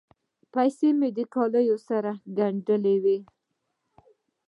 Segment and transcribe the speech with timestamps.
[0.53, 3.17] پیسې مې له کالیو سره ګنډلې وې.